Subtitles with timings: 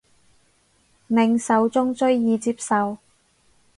[1.09, 2.97] 令受眾最易接受